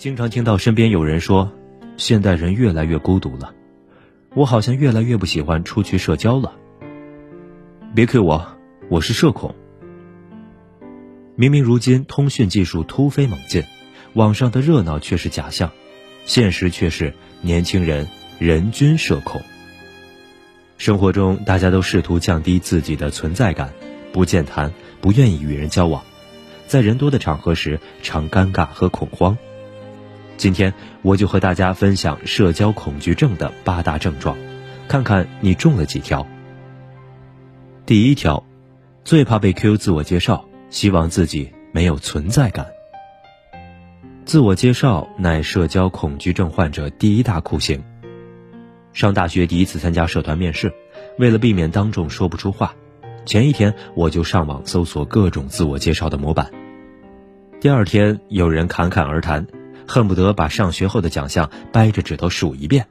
[0.00, 1.52] 经常听到身边有人说，
[1.98, 3.52] 现代人越来越孤独了，
[4.34, 6.54] 我好像越来越不喜欢出去社交了。
[7.94, 8.56] 别 Q 我，
[8.88, 9.54] 我是社恐。
[11.36, 13.62] 明明如今通讯技术突飞猛进，
[14.14, 15.70] 网上的热闹却是假象，
[16.24, 17.12] 现实却是
[17.42, 18.08] 年轻人
[18.38, 19.42] 人均社恐。
[20.78, 23.74] 生活中，大家都试图降低自己的存在感，
[24.14, 24.72] 不健谈，
[25.02, 26.02] 不愿意与人交往，
[26.66, 29.36] 在人多的场合时常尴尬和恐慌。
[30.40, 30.72] 今天
[31.02, 34.38] 我就和大家分享社交恐惧症的八大症状，
[34.88, 36.26] 看看你中了几条。
[37.84, 38.42] 第一条，
[39.04, 42.66] 最怕被 Q 自我介绍，希望自己没有存在感。
[44.24, 47.84] 自我介绍乃社交恐惧症患者第一大酷刑。
[48.94, 50.72] 上大学第一次参加社团面试，
[51.18, 52.74] 为了避免当众说不出话，
[53.26, 56.50] 前一天我就上网搜索各种自我介绍的模板。
[57.60, 59.46] 第二天有人侃侃而谈。
[59.90, 62.86] 恨不得把上学后的奖项掰着指头数一遍。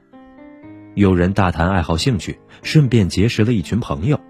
[0.94, 4.20] 有人大谈爱好兴趣，顺便结识了一群朋友。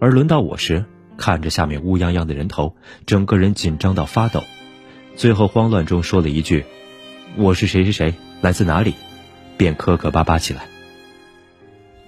[0.00, 0.84] 而轮到我时，
[1.16, 4.44] 看着下面乌泱泱的人头，整个人紧张到发抖。
[5.16, 6.64] 最后慌乱中说了一句
[7.36, 8.94] ：“我是谁谁谁，来自哪里？”
[9.58, 10.68] 便磕磕巴巴起来。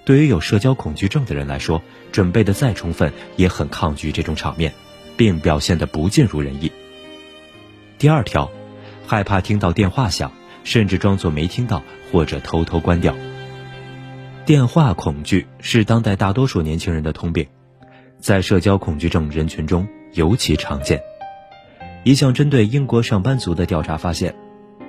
[0.05, 1.81] 对于有社交恐惧症的人来说，
[2.13, 4.73] 准备的再充分，也很抗拒这种场面，
[5.17, 6.71] 并表现得不尽如人意。
[7.97, 8.49] 第二条。
[9.11, 10.31] 害怕听到电话响，
[10.63, 13.13] 甚至装作没听到或者偷偷关掉。
[14.45, 17.45] 电话恐惧是当代大多数年轻人的通病，
[18.21, 21.01] 在社交恐惧症人群中尤其常见。
[22.05, 24.33] 一项针对英国上班族的调查发现，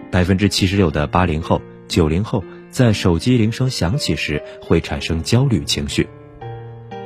[0.08, 6.08] 百分之七十六的八零后、九零后在手机铃声响起时会产生焦虑情绪。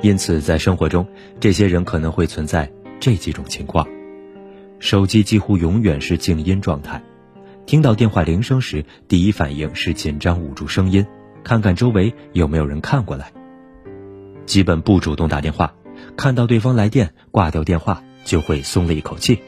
[0.03, 1.09] 因此，在生活中，
[1.41, 3.89] 这些人可能会存在这几种情况。
[4.79, 7.03] 手机几乎永远是静音状态，
[7.65, 11.05] 听到电话铃声时，第一反应是紧张捂住声音，
[11.43, 13.33] 看看周围有没有人看过来。
[14.45, 15.75] 基本不主动打电话，
[16.17, 19.41] 看到对方来电挂掉电话就会松了一口气。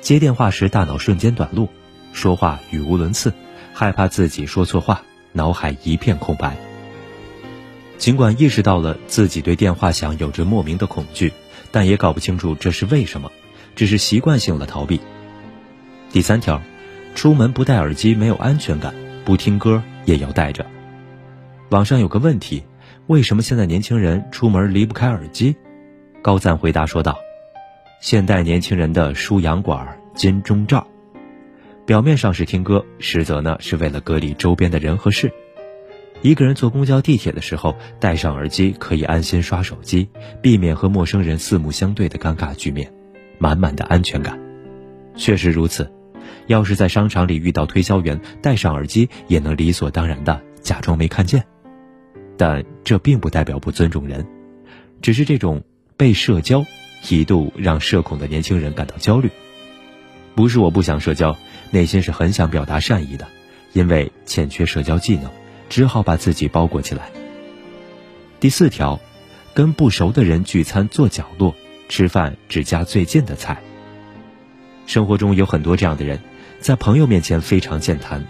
[0.00, 1.68] 接电话时大脑瞬间短路，
[2.12, 3.32] 说话语无伦次，
[3.72, 6.56] 害怕自己说错话，脑海一片空白。
[7.96, 11.32] 尽管意识到了自己对电话响有着莫名的恐惧，
[11.70, 13.30] 但也搞不清楚这是为什么。
[13.74, 15.00] 只是习惯性的逃避。
[16.12, 16.60] 第三条，
[17.14, 20.64] 出门不戴耳机没有安全感，不听歌也要戴着。
[21.70, 22.62] 网上有个问题，
[23.08, 25.56] 为什么现在年轻人出门离不开耳机？
[26.22, 27.18] 高赞回答说道
[28.00, 30.86] ：“现代年轻人的输氧管、金钟罩，
[31.84, 35.30] 表面上是听歌，实则呢是为了隔离周边的人和事。
[36.22, 40.08] 一个人坐公交、地铁的时候戴上耳机，可以安心刷手机，
[40.40, 42.90] 避免和陌生人四目相对的尴尬局面。”
[43.38, 44.38] 满满的安全感，
[45.16, 45.90] 确实如此。
[46.46, 51.44] 要是在商场里遇到推销员，戴上耳机也能理所当然的假装没看见。
[52.36, 54.26] 但这并不代表不尊重人，
[55.00, 55.62] 只是这种
[55.96, 56.64] 被社交
[57.08, 59.30] 一度让社恐的年轻人感到焦虑。
[60.34, 61.36] 不是我不想社交，
[61.70, 63.26] 内心是很想表达善意的，
[63.72, 65.30] 因为欠缺社交技能，
[65.68, 67.10] 只好把自己包裹起来。
[68.40, 69.00] 第四条，
[69.54, 71.54] 跟不熟的人聚餐坐角落。
[71.88, 73.62] 吃饭只夹最近的菜。
[74.86, 76.18] 生活中有很多这样的人，
[76.60, 78.24] 在朋友面前非常健谈，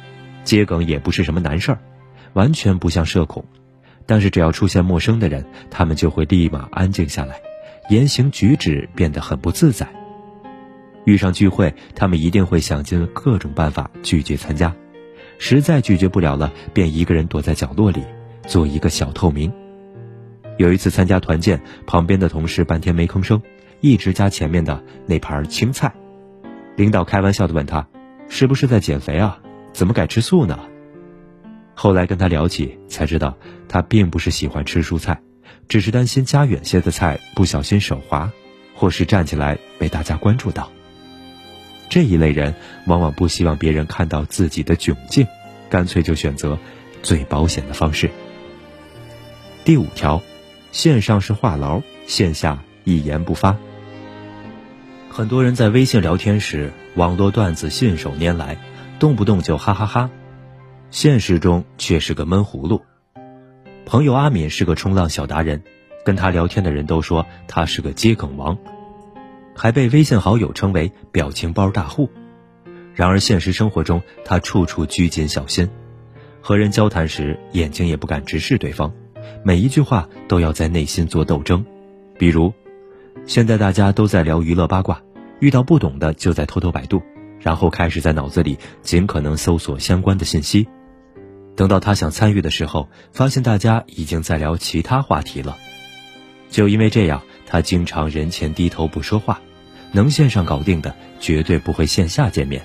[0.45, 1.79] 接梗也不是什么难事儿，
[2.35, 3.45] 完全不像社恐。
[4.07, 7.41] 但是只要出现陌生的人，他们就会立马安静下来，
[7.89, 9.89] 言行举止变得很不自在。
[11.05, 14.75] 遇上聚会，他们一定会想尽各种办法拒绝参加，
[15.39, 18.03] 实在拒绝不了了，便一个人躲在角落里，
[18.47, 19.53] 做一个小透明。
[20.57, 23.43] 有一次参加团建，旁边的同事半天没吭声，
[23.81, 25.93] 一直夹前面的那盘青菜。
[26.77, 27.87] 领导开玩笑的问他
[28.29, 29.41] ：“是不是在减肥啊？
[29.73, 30.59] 怎么改吃素呢？”
[31.75, 33.37] 后来跟他聊起，才知道
[33.69, 35.21] 他并不是喜欢吃蔬菜，
[35.67, 38.31] 只是担心夹远些的菜不小心手滑，
[38.77, 40.71] 或是站起来被大家关注到。
[41.89, 42.55] 这一类人
[42.87, 45.27] 往往不希望别人看到自己的窘境，
[45.69, 46.57] 干脆就选择
[47.03, 48.09] 最保险的方式。
[49.65, 50.23] 第五条。
[50.75, 53.57] 线上是话痨，线下一言不发。
[55.09, 58.59] 很多人在微信聊天时，网络段子信手拈来，
[58.99, 60.11] 动不动就哈哈哈，
[60.91, 62.83] 现实中却是个闷葫芦。
[63.87, 65.63] 朋友阿敏是个冲浪小达人，
[66.05, 68.59] 跟他聊天的人都说他是个接梗王，
[69.55, 72.11] 还被微信好友称为表情包大户。
[72.95, 75.71] 然而现实生活中，他处处拘谨小心，
[76.41, 78.93] 和人交谈时眼睛也不敢直视对方。
[79.43, 81.65] 每一句话都要在内心做斗争，
[82.19, 82.53] 比如，
[83.27, 85.03] 现在大家都在聊娱乐八卦，
[85.41, 87.03] 遇到不懂的就在偷偷百度，
[87.41, 90.67] 然后开始在脑子里尽可能搜索相关的信息。
[91.57, 95.57] 等到他想参与的时候，发现大家已经在聊其他话题了。
[96.51, 99.41] 就因为这样，他经常人前低头不说话，
[99.93, 102.63] 能线上搞定的绝对不会线下见面。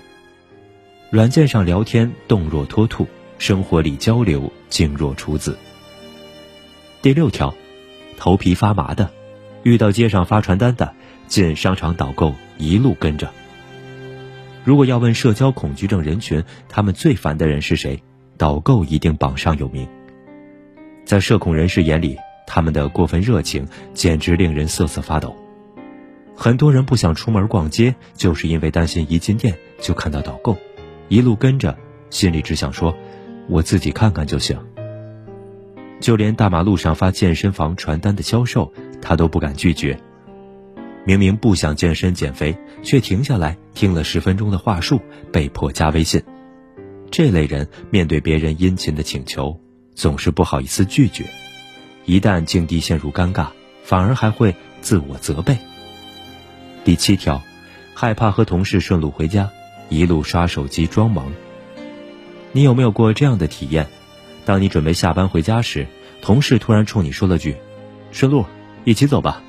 [1.12, 3.08] 软件上聊天动若脱兔，
[3.38, 5.58] 生活里交流静若处子。
[7.02, 7.56] 第六条，
[8.18, 9.10] 头皮发麻的，
[9.64, 10.94] 遇到街上发传单的，
[11.28, 13.32] 进商场导购一路跟着。
[14.66, 18.04] 如果要问社交恐惧症人群，他们最烦的人是谁？
[18.38, 19.88] 导购一定榜上有名。
[21.06, 25.34] 在社恐人士眼里，他们的过分热情简直令人瑟瑟发抖。
[26.36, 30.58] 很多人不想出门逛街，就是因为担心一进店就看到导购，
[31.08, 31.78] 一路跟着，
[32.10, 32.94] 心里只想说
[33.48, 34.60] ：“我自己看看就行。”
[36.00, 40.00] 就连大马路上发健身房传单的销售，他都不敢拒绝。
[41.06, 45.00] 明明不想健身减肥，却停下来听了十分钟的话术，
[45.32, 46.22] 被迫加微信。
[47.10, 49.60] 这类人面对别人殷勤的请求，
[49.96, 51.26] 总是不好意思拒绝，
[52.06, 53.48] 一旦境地陷入尴尬，
[53.84, 55.58] 反而还会自我责备。
[56.84, 57.42] 第七条，
[57.94, 59.50] 害怕和同事顺路回家，
[59.90, 61.32] 一路刷手机装忙。
[62.52, 63.88] 你有没有过这样的体验？
[64.50, 65.86] 当你准备下班回家时，
[66.24, 67.56] 同事突然冲你说了句
[68.12, 68.44] ：“顺路，
[68.84, 69.44] 一起走吧。”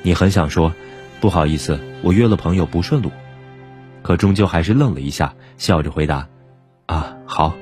[0.00, 0.72] 你很想说
[1.20, 3.10] ：“不好意思，我约了朋友不顺路。”
[4.00, 6.26] 可终究还是愣了一下，笑着回答。
[6.86, 7.54] 啊，好。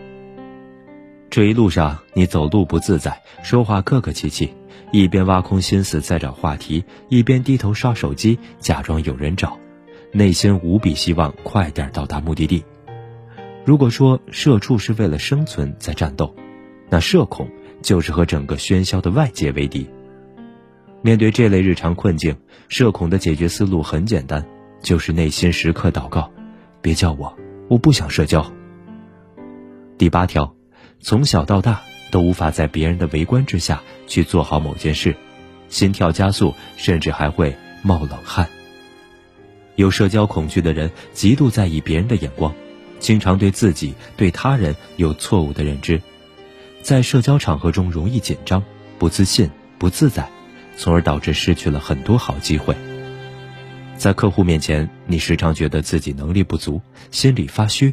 [1.28, 4.54] 这一路上，你走路不自在，说话客客气气，
[4.92, 9.58] 一边挖空心思在找话题，一边低头刷手机，假装有人找，
[10.12, 12.64] 内心无比希望快点到达目的地。
[13.68, 16.34] 如果说社畜是为了生存在战斗，
[16.88, 17.46] 那社恐
[17.82, 19.86] 就是和整个喧嚣的外界为敌。
[21.02, 22.34] 面对这类日常困境，
[22.68, 24.42] 社恐的解决思路很简单，
[24.80, 26.32] 就是内心时刻祷告：
[26.80, 27.36] 别叫我，
[27.68, 28.50] 我不想社交。
[29.98, 30.54] 第八条，
[31.00, 35.14] 从小到大都无法在别人的围观之下去做好某件事，
[35.68, 38.48] 心跳加速，甚至还会冒冷汗。
[39.76, 42.54] 有社交恐惧的人极度在意别人的眼光，
[42.98, 46.00] 经常对自己、对他人有错误的认知，
[46.82, 48.62] 在社交场合中容易紧张、
[48.98, 50.28] 不自信、不自在，
[50.76, 52.76] 从而导致失去了很多好机会。
[53.96, 56.80] 在客户面前，你时常觉得自己能力不足，
[57.10, 57.92] 心里发虚。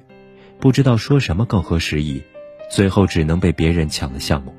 [0.60, 2.24] 不知道说什么更合时宜，
[2.72, 4.56] 最后只能被别人抢了项目。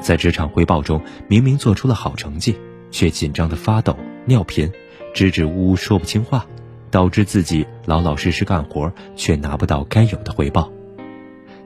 [0.00, 2.56] 在职场汇报中，明明做出了好成绩，
[2.90, 4.70] 却紧张的发抖、尿频，
[5.14, 6.46] 支支吾吾说不清话，
[6.94, 10.70] 导致自己老老实实干活，却拿不到该有的回报。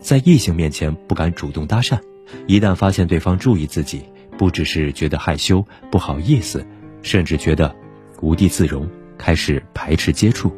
[0.01, 2.01] 在异性面前不敢主动搭讪，
[2.47, 4.05] 一旦发现对方注意自己，
[4.39, 6.67] 不只是觉得害羞、不好意思，
[7.03, 7.77] 甚至觉得
[8.23, 8.89] 无地自容，
[9.19, 10.51] 开始排斥接触。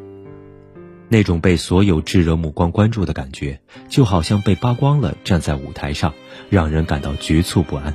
[1.09, 3.59] 那种被所有炙热目光关注的感觉，
[3.89, 6.13] 就好像被扒光了站在舞台上，
[6.49, 7.93] 让人感到局促不安，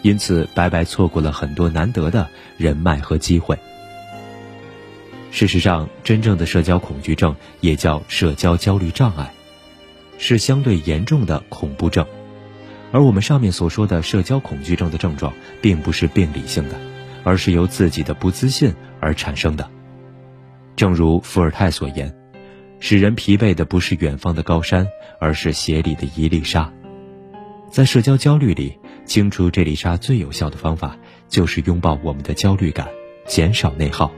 [0.00, 2.26] 因此白白错过了很多难得的
[2.56, 3.58] 人脉和机会。
[5.30, 9.32] 事实上，真正的社交恐惧症也叫社交焦虑障碍，
[10.18, 12.06] 是相对严重的恐怖症，
[12.92, 16.74] 而我们上面所说的社交恐惧症的症状，并不是病理性的，
[17.24, 19.68] 而是由自己的不自信而产生的。
[20.76, 22.14] 正如伏尔泰所言。
[22.80, 24.86] 使人疲惫的不是远方的高山，
[25.18, 26.72] 而是鞋里的一粒沙。
[27.68, 30.96] 在社交焦虑里，清除这粒沙最有效的方法，
[31.28, 32.86] 就是拥抱我们的焦虑感，
[33.26, 34.12] 减少内耗。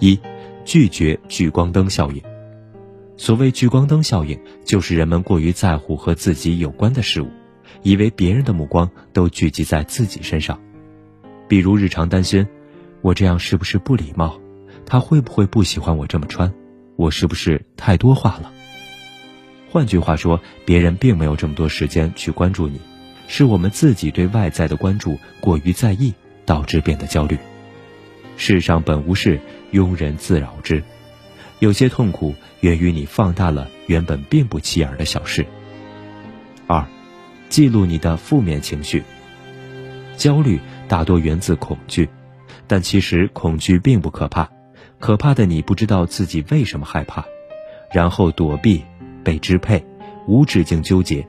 [0.00, 0.18] 一，
[0.64, 2.22] 拒绝聚光灯效应。
[3.16, 7.28] 所谓聚光灯效应，就是人们过于在乎和自己有关的事物，
[7.82, 10.58] 以为别人的目光都聚集在自己身上。
[11.48, 12.46] 比如日常担心，
[13.00, 14.38] 我这样是不是不礼貌？
[14.86, 16.52] 他会不会不喜欢我这么穿？
[16.96, 18.52] 我是不是太多话了？
[19.70, 22.80] 换句话说，别人并没有这么多时间去关注你，
[23.26, 26.14] 是我们自己对外在的关注过于在意，
[26.46, 27.36] 导致变得焦虑。
[28.38, 29.40] 世上本无事，
[29.72, 30.82] 庸人自扰之。
[31.58, 35.44] 有些痛苦源于你放大了原本并不起眼的小事。
[36.68, 36.86] 二，
[37.48, 39.02] 记录你的负面情绪。
[40.16, 42.08] 焦虑大多源自恐惧，
[42.68, 44.48] 但其实恐惧并不可怕。
[45.00, 47.24] 可怕的你不知道自己为什么害怕，
[47.92, 48.84] 然后躲避、
[49.24, 49.84] 被支配、
[50.28, 51.26] 无止境纠结。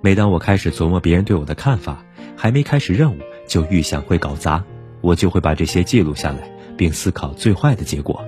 [0.00, 2.04] 每当我开始琢磨别人对我的看法，
[2.36, 4.64] 还没开始任务就预想会搞砸，
[5.00, 8.24] 我就会把这些记录下来，并思考最坏的结果。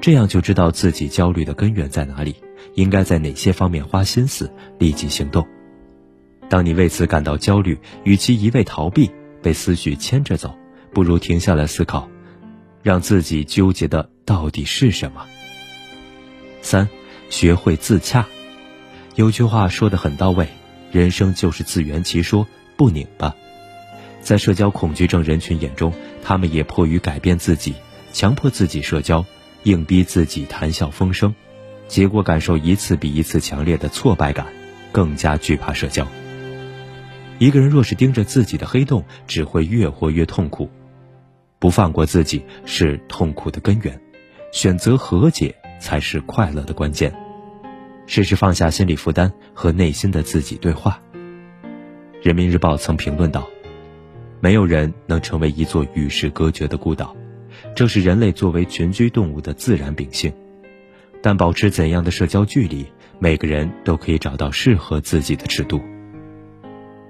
[0.00, 2.34] 这样就知道自己焦虑的根源在哪里，
[2.74, 5.46] 应该在哪些方面花心思，立即行动。
[6.48, 9.10] 当你为此感到焦虑，与其一味逃避，
[9.42, 10.54] 被思绪牵着走，
[10.92, 12.08] 不如停下来思考。
[12.82, 15.26] 让自己纠结的到底是什么。
[16.62, 16.88] 三，
[17.28, 18.26] 学会自洽。
[19.16, 20.48] 有句话说的很到位：
[20.90, 22.46] 人生就是自圆其说，
[22.78, 23.34] 不拧巴。
[24.20, 27.74] 在社交恐惧症人群眼中，他们也迫于改变自己，
[28.12, 29.24] 强迫自己社交，
[29.64, 31.34] 硬逼自己谈笑风生，
[31.88, 34.46] 结果感受一次比一次强烈的挫败感，
[34.92, 36.06] 更加惧怕社交。
[37.38, 40.70] 一个人若是盯着自己的黑洞，只会越活越痛苦。
[41.58, 43.98] 不放过自己是痛苦的根源，
[44.52, 47.12] 选择和解才是快乐的关键。
[48.06, 51.00] 试试放下心理负担，和内心的自己对话。
[52.22, 53.48] 人民日报曾评论道。
[54.40, 57.14] 没有人能成为一座与世隔绝的孤岛，
[57.76, 60.32] 这是人类作为群居动物的自然秉性。
[61.22, 62.86] 但保持怎样的社交距离，
[63.18, 65.80] 每个人都可以找到适合自己的尺度。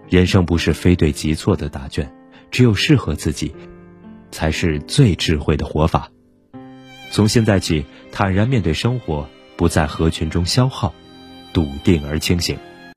[0.09, 2.13] 人生不是非对即错的答卷，
[2.51, 3.55] 只有适合自己，
[4.33, 6.11] 才是最智慧的活法。
[7.13, 10.93] 从现在起，坦然面对生活，不在合群中消耗，
[11.53, 12.59] 笃定而清醒。